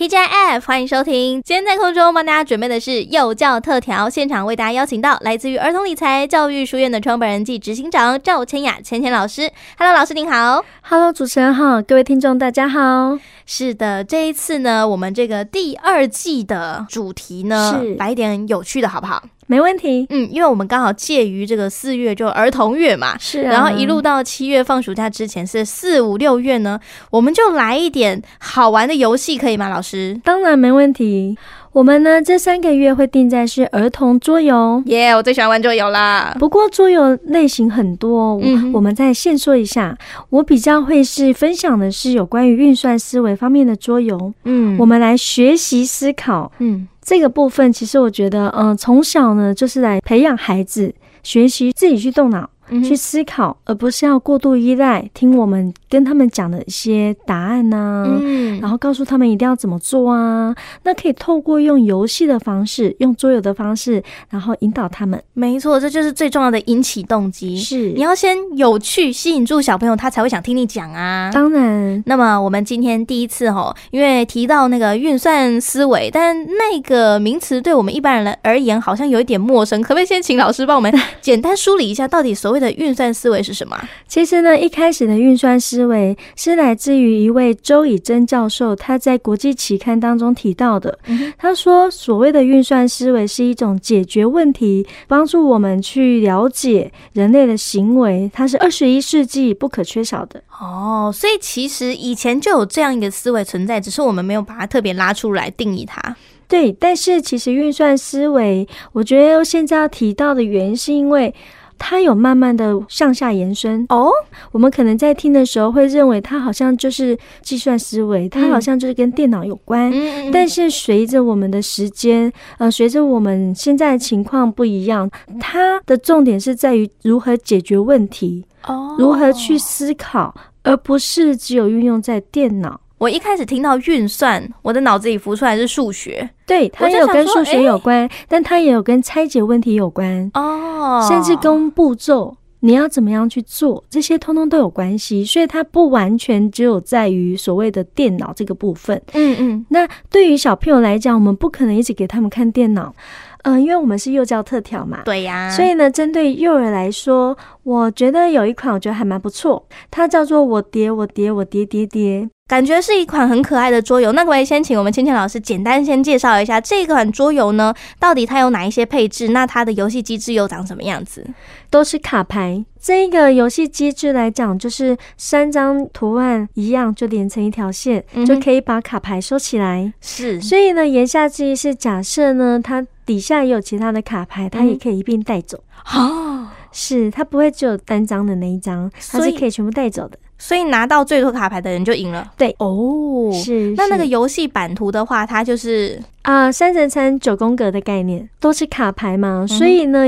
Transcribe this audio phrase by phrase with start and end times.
[0.00, 1.42] TGIF，欢迎收听。
[1.42, 9.50] 今天在空中帮大家准备的是幼教特调，现场为大家邀请到来自于儿童理财教育书院的创办人暨执行长赵千雅千千老师。
[9.76, 10.64] Hello，老师您好。
[10.80, 13.18] Hello，主持人好，各位听众大家好。
[13.44, 19.22] 是的，这一次呢，我们这个第二季的主题呢，是来一点有趣的，好不好？
[19.50, 26.78] 没问题，嗯，因为我们刚好介于这个四月就儿童月嘛，是、啊，然后一路到七月放暑假之前是四五六月呢，
[27.10, 30.20] 我们就来一点好玩的游戏，可以吗，老师？
[30.22, 31.36] 当然没问题。
[31.72, 36.34] 我们呢这三个月会定在是儿童桌游，耶，yeah, 我最喜欢玩桌游啦。
[36.38, 39.96] 不过桌游类型很多，嗯，我们再先说一下，
[40.30, 46.88] 我比较会是分享的是有关于运算思维方面的桌游，嗯，我们来学习思考，嗯。
[47.02, 52.48] 这个部分其实我觉得，嗯、呃，从小呢就是来培养孩子学习自己去动脑。
[52.84, 60.54] 去思考，而不是要过度依赖听我们跟他们讲的一些答案呐、啊，嗯，然后告诉他们一定要怎么做啊。
[60.84, 65.20] 那可以透过用游戏的方式，用桌游的方式，然后引导他们。
[65.34, 67.58] 没错，这就是最重要的引起动机。
[67.58, 71.30] 是，你要先有趣，吸引住小朋友，他才会想听你讲啊。
[71.32, 72.02] 当然。
[72.06, 83.76] 那么我们今天第一次哦，因为提到那个运算思维，但那个名词对我们一般人而言好像有一点陌生，可不可以先请老师帮我们简单梳理一下，到底所谓的运算思维是什么？
[84.06, 90.98] 其实呢，一开始的运算思维是来自于一位周以真教授，他在国际期刊当中提到的。
[91.06, 100.42] 嗯、他说，所谓的运算思维是一种解决问题、帮助我们去了解人类的行为，它是二十一世纪不可缺少的。
[100.60, 106.14] 哦，所以其实以前就有这样一个思维存在，只是我们没有把它特别拉出来定义它。
[106.46, 111.34] 对，但是其实运算思维，我觉得现在要提到的原因是因为。
[111.82, 114.10] 它有慢慢的向下延伸哦，
[114.52, 119.90] 我们可能在听的时候会认为它好像就是计算思维，它好像就是跟电脑有关。
[119.90, 132.78] 嗯，但是随着我们的时间，呃，随着我们现在的情况不一样，它的重点是在于如何解决问题，哦，如何去思考，而不是只有运用在电脑。
[133.00, 140.30] 我一开始听到运算，我的脑子里浮出来是数学，对，它也有跟数学有关，欸、但它也有跟拆解问题有关。
[140.34, 149.00] 哦，甚至跟步骤，你要怎么样去做，这些通通都有关系，所以它不完全只有在于所谓的电脑这个部分。
[149.14, 152.94] 嗯嗯，那对于小朋友来讲，我们不可能一直给他们看电脑。
[153.42, 164.12] 嗯、呃，因为我们是幼教特调嘛，对呀，所以呢，针对幼儿来说，我觉得有一款我觉得还蛮不错，它叫做我叠我叠我叠叠叠，感觉是一款很可爱的桌游。
[164.12, 167.74] 那可不可以先请我们芊芊老师简单先介绍一下这款桌游呢？
[167.98, 169.28] 到底它有哪一些配置？
[169.28, 171.26] 那它的游戏机制又长什么样子？
[171.70, 172.64] 都是卡牌。
[172.82, 179.92] 这个游戏机制来讲，就是三张图案一样就连成一条线，嗯、就可以把卡牌收起来。
[180.00, 182.86] 是，所以呢，言下之意是假设呢，它。
[183.10, 185.58] 底下也有其他的卡牌，它也可以一并带走。
[185.92, 190.16] 哦、嗯，是，它不会只有单张的那一张，它是可以全部带走的。
[190.38, 192.30] 所以拿到最多卡牌的人就赢了。
[192.38, 193.74] 对，哦，是。
[193.76, 199.40] 那那个游戏版图的话，它就是啊，三乘三九宫格的概念，都是卡牌嘛。
[199.40, 200.06] 嗯、所以呢，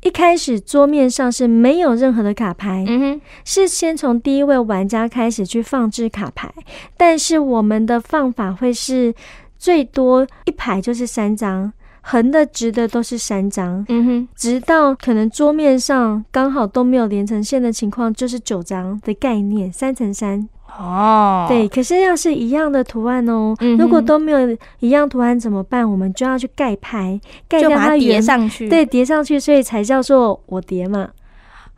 [0.00, 6.50] 一开始桌面上是没有任何的卡牌，嗯哼，是先从第一位玩家开始去放置卡牌，
[6.96, 9.14] 但是我们的放法会是
[9.58, 11.70] 最多一排就是三张。
[12.10, 20.48] 横的、直的都是三张，嗯哼，直到可能桌面上刚好都没有连成线的情况，就是九张的概念，三乘三。
[20.78, 25.90] 哦，对，可是要是一样的图案哦，嗯、如果都没有一样图案怎么办？
[25.90, 31.08] 我们就要去盖牌，盖掉它叠上去，对，叠上去，所以才叫做我叠嘛。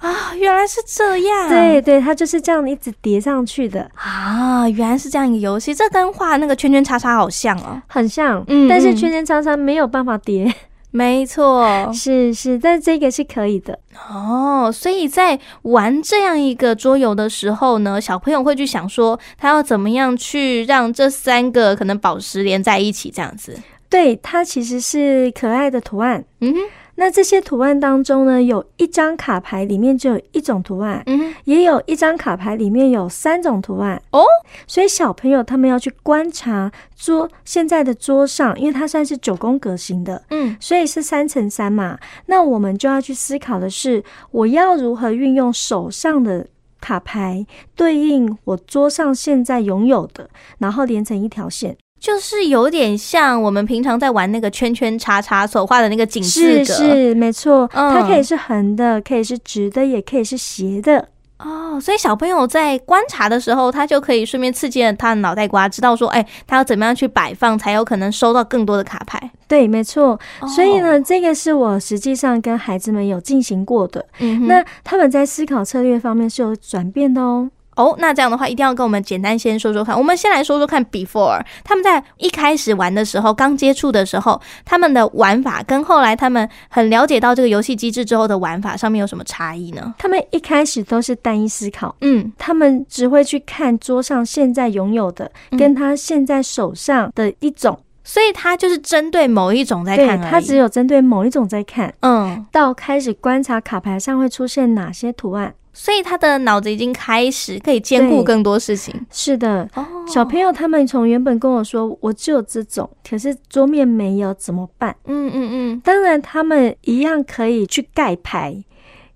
[0.00, 1.48] 啊，原来是这样。
[1.48, 8.42] 对对，它就是这样一直叠上去的啊，原来是这样一个游戏，这跟画那个圈圈叉叉好像哦，很像。
[8.48, 10.52] 嗯，但是圈圈叉叉没有办法叠。
[10.92, 13.78] 没错， 是是，但这个是可以的
[14.10, 14.72] 哦。
[14.72, 23.56] 所以在玩这样一个桌游的时候呢，小朋友会去想说，他要怎么样去让这三个可能宝石连在一起，这样子。
[23.88, 26.24] 对，它其实是可爱的图案。
[26.40, 26.58] 嗯哼。
[27.00, 34.22] 那这些图案当中呢，有一张卡牌里面只有一种图案，嗯，也有一张卡牌里面有三种图案哦。
[34.66, 41.98] 所以小朋友他们要去观察桌现在的桌上，因为它算是九宫格型的，嗯，所以是三乘三嘛。
[42.26, 46.48] 那我们就要去思考的是，我要如何运用手上的
[46.82, 51.78] 卡牌对应我桌上现在拥有的，然后连成一条线。
[52.00, 61.08] 就是有点像我们平常在玩那个圈圈叉叉所画的那个井字格，是是没错，嗯、它可以是横的，可以是直的，也可以是斜的。
[61.38, 69.30] 哦，所以小朋友在观察的时候，他就可以顺便刺激了他的脑袋瓜，知道说，哎，他要怎么样去摆放，才有可能收到更多的卡牌。
[69.48, 70.20] 对，没错。
[70.54, 74.04] 所以呢，这个是我实际上跟孩子们有进行过的。
[74.18, 77.50] 嗯，那他们在思考策略方面是有转变的哦。
[77.76, 79.96] 哦，那这样的话，一定要跟我们简单先说说看。
[79.96, 81.40] 我们先来说说看，before。
[81.64, 89.94] 他们在一开始玩的时候，刚接触的时候，他们的玩法跟后来他们很了解到这个游戏机制之后的玩法上面有什么差异呢？
[89.96, 105.54] 他们一开始都是单一思考，嗯，他们只会去看桌上现在拥有的，跟他现在手上的一种，嗯、所以他就是针对某一种在看，对，他只有针对某一种在看，嗯，到开始观察卡牌上会出现哪些图案。
[105.72, 108.94] 所以他的脑子已经开始可以兼顾更多事情。
[109.10, 114.94] 是的，哦，小朋友他们从原本跟我说，我只有这种，可是桌面没有怎么办？
[115.06, 115.80] 嗯嗯嗯。
[115.84, 118.62] 当然，他们一样可以去盖牌，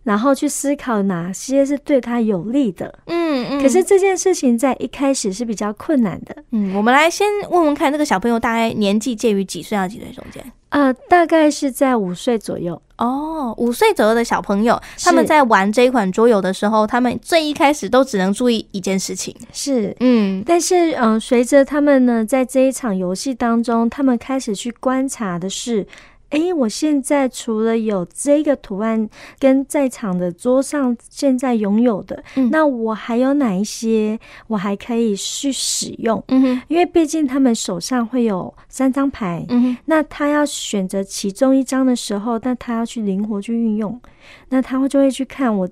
[0.05, 3.01] 然后去思考哪些是对他有利的。
[3.07, 3.63] 嗯嗯。
[3.63, 6.37] 可是这件事情在一开始是比较困难的。
[6.53, 10.45] 嗯，我们来先问问看，这个小朋友大概年纪介于几岁到几岁中间？
[10.75, 13.55] 呃，大概是在五岁左右哦。
[13.59, 20.43] 五岁左右的小朋友，他们在玩这一款桌游的时候，他们最一开始都只能注意一件事情，是嗯。
[20.45, 25.87] 但是，嗯、呃，随着他们呢，在这一场游戏当中，他们开始去观察的是。
[26.35, 29.09] 哎，我现在除了有这个图案
[29.39, 36.23] 跟在场的桌上现在拥有的，嗯，那我还有哪一些我还可以去使用？
[36.29, 44.01] 嗯哼，因为毕竟他们手上会有三张牌，嗯哼，那他要选择其中一张的时候，那他要去灵活去运用，
[44.49, 45.65] 那他会就会去看我，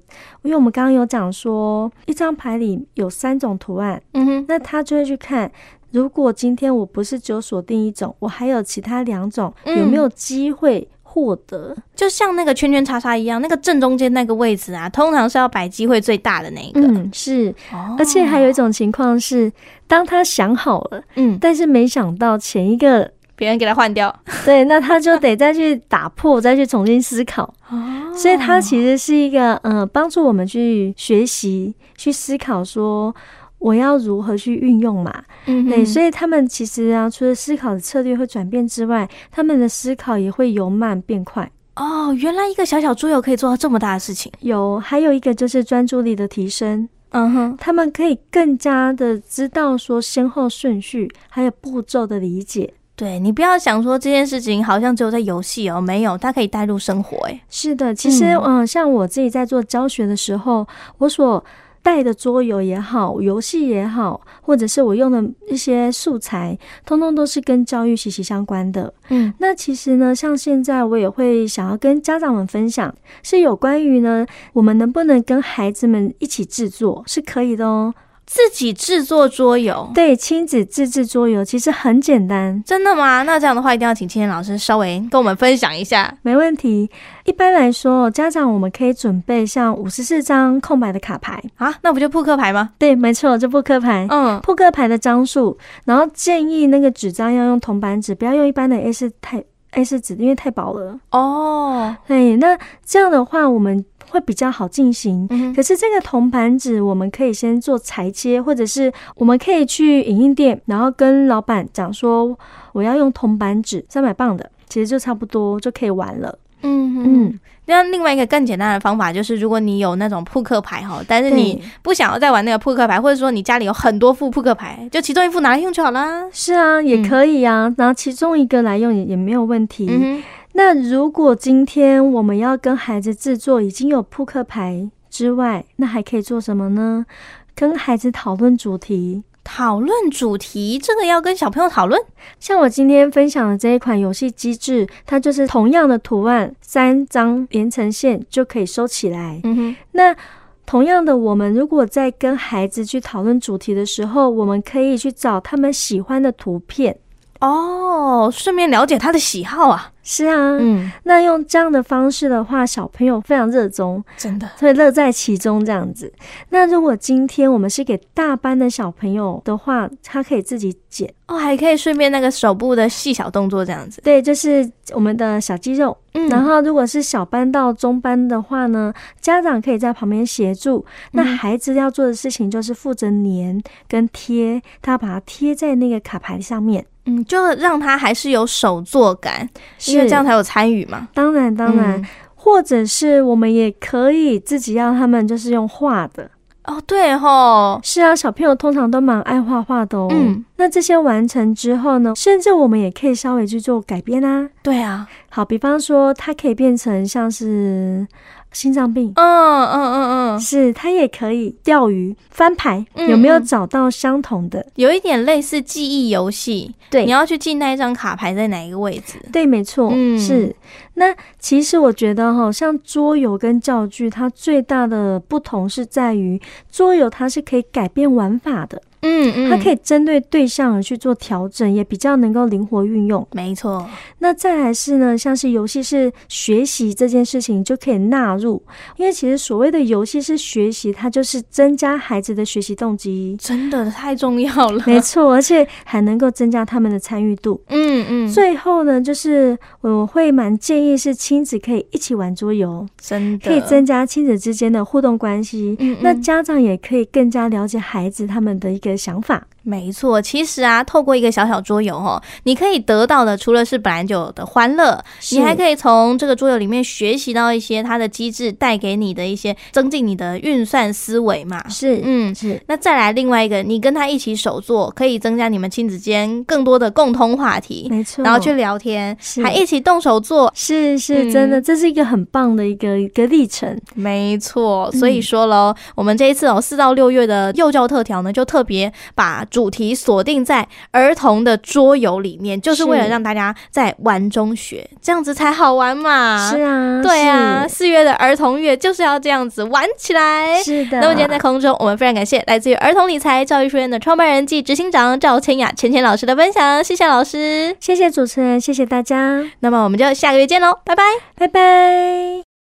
[0.43, 5.51] 因为我们刚刚有讲说一张牌里有三种图案，嗯哼，那他就会去看。
[5.93, 11.75] 如果今天我不是只有锁定一种，我还有其他两种，有没有机会获得？
[11.77, 16.81] 嗯，就像那个圈圈叉叉一样，那个正中间那个位置啊，通常是要摆机会最大的那一个。
[16.81, 17.55] 嗯，是。
[17.99, 19.53] 而且还有一种情况是，
[19.87, 24.15] 当他想好了，嗯，但是没想到前一个别人给他换掉，
[24.47, 27.43] 对，那他就得再去打破， 再去重新思考。
[27.69, 33.15] 哦，所以它其实是一个，嗯，帮助我们去学习、去思考说。
[33.63, 35.23] 我要如何去运用嘛？
[35.47, 41.51] 嗯，对，所以他们其实啊，除了思考的策略会转变之外，他们的思考也会由慢变快。
[41.77, 44.31] 哦，原来一个小小桌游可以做到这么大的事情。
[44.41, 46.89] 有，还有一个就是专注力的提升。
[47.11, 52.75] 嗯哼，他们可以更加的知道说先后顺序，还有步骤的理解。
[52.95, 57.17] 对，你不要想说这件事情好像只有在游戏哦，没有，它可以带入生活。
[57.27, 60.67] 诶，是的，其实嗯，嗯，像我自己在做教学的时候，
[60.99, 61.43] 我所
[61.83, 66.57] 带的桌游也好，游戏也好，或者是我用的一些素材，
[66.87, 68.95] 通通都是跟教育息息相关的。
[69.11, 77.93] 嗯，那其实呢，像现在我也会想要跟家长们分享，是有关于呢，我们能不能跟孩子们一起制作，是可以的哦。
[78.25, 82.63] 自己制作桌游，对，亲子自制桌游其实很简单。
[82.65, 83.23] 真的吗？
[83.25, 86.15] 那这样的话，一定要请青年老师稍微跟我们分享一下。
[86.23, 86.91] 没问题。
[87.25, 92.71] 一般来说，家长我们可以准备像五十四张空白的卡牌啊，那不就扑克牌吗？
[92.79, 94.07] 对，没错，就扑克牌。
[94.09, 100.99] 嗯，扑克牌的张数，然后建议那个纸张要用铜板纸，不要用一般的 A 四太 A 四纸，因为太薄了。
[101.11, 103.85] 哦，对，那这样的话我们。
[104.11, 112.37] 会比较好进行，可是这个铜板纸我们可以先做裁切，或者是我们可以去影印店，然后跟老板讲说
[112.73, 116.39] 我要用铜板纸三百磅的，其实就差不多就可以玩了。
[116.65, 126.25] 嗯嗯，那另外一个更简单的方法就是，如果你有那种扑克牌哈，但是你不想要再玩那个扑克牌，或者说你家里有很多副扑克牌，就其中一副拿来用就好啦。
[126.31, 129.89] 是啊，也可以啊，拿其中一个来用也也没有问题。
[129.91, 137.07] 嗯那如果今天我们要跟孩子制作已经有扑克牌之外，那还可以做什么呢？
[137.55, 142.01] 跟孩子讨论主题，讨论主题，这个要跟小朋友讨论。
[142.41, 149.41] 像我今天分享的这一款游戏机制，它就是同样的图案，三张连成线就可以收起来。
[149.45, 149.77] 嗯哼。
[149.93, 150.17] 那
[150.65, 156.97] 同样的，我们如果在跟孩子去讨论主题的时候，我们可以去找他们喜欢的图片。
[157.41, 159.92] 哦，顺便了解他的喜好啊。
[160.03, 166.13] 是啊，嗯，那用这样的方式的话，小朋友非常热衷，真的会乐在其中这样子。
[166.49, 174.01] 那如果今天我们是给大班的小朋友的话，他可以自己剪哦，还可以顺便那个手部的细小动作这样子。
[174.03, 175.97] 对，就是我们的小肌肉。
[176.15, 180.85] 嗯，然后如果是小班到中班的话呢，家长可以在旁边协助。
[181.13, 186.85] 那孩子要做的事情就是负责粘跟贴，他把它贴在那个卡牌上面。
[187.05, 189.49] 嗯，就让他还是有手作感，
[189.93, 191.09] 因为这样才有参与嘛。
[191.15, 196.31] 当然，当然，嗯，或者是我们也可以自己让他们就是用画的
[196.65, 200.09] 哦，对吼，是啊，小朋友通常都蛮爱画画的哦。
[200.13, 204.49] 嗯，那这些完成之后呢，甚至我们也可以稍微去做改编啊。
[204.63, 208.07] 对啊，好，比方说它可以变成像是。
[208.53, 214.65] 心脏病，嗯嗯嗯嗯，是它也可以钓鱼翻牌，有没有找到相同的？
[214.77, 219.19] 有一点类似记忆游戏，对，你要去记那一张卡牌在哪一个位置？
[219.33, 220.55] 对，没错，嗯，是。
[220.95, 226.41] 那其实我觉得哈，像桌游跟教具，它最大的不同是在于
[226.71, 228.81] 桌游它是可以改变玩法的。
[229.03, 233.27] 嗯嗯，它可以针对对象而去做调整，也比较能够灵活运用。
[233.33, 233.85] 没错。
[234.21, 238.63] 那再来是呢，像是游戏是学习这件事情就可以纳入，
[238.97, 244.85] 因为其实所谓的游戏是学习，它就是增加孩子的学习动机，真的太重要了。
[244.87, 247.61] 没错，而且还能够增加他们的参与度。
[247.71, 248.29] 嗯嗯。
[248.29, 255.77] 最后呢，就是我会蛮建议是亲子可以一起玩桌游，真的可以增加亲子之间的互动关系。
[255.81, 255.99] 嗯嗯。
[256.03, 258.92] 那家长也可以更加了解孩子他们的一个。
[258.93, 259.47] 的想法。
[259.65, 265.01] 没错，其实啊，透过一个小小桌游哦，你可以得到的除了是本来就有的欢乐，
[265.31, 271.69] 你还可以从这个桌游里面学习到一些它的机制带给你的一些增进你的运算思维嘛。
[271.69, 272.61] 是，嗯，是。
[272.67, 277.87] 那再来另外一个，你跟他一起手做，可以增加你们亲子间更多的共通话题。
[277.89, 283.81] 没错，然后去聊天，还一起动手做，是是，真的，这是一个很棒的一个一个历程。
[283.95, 289.47] 没错，所以说喽，我们这一次哦，四到六月的幼教特调呢，就特别把。
[289.53, 296.51] 主题锁定在儿童的桌游里面，就是为了让大家在玩中学，这样子才好玩嘛。
[296.51, 300.63] 是啊，对啊，四月的儿童月就是要这样子玩起来。
[300.63, 300.99] 是的。
[301.01, 309.45] 那么今天在空中，我们非常感谢来自于儿童理财教育书院的创办人暨执行长赵千雅千千老师的分享，谢谢老师，谢谢主持人，谢谢大家。
[309.61, 311.03] 那么我们就下个月见喽，拜拜，
[311.37, 312.52] 拜拜。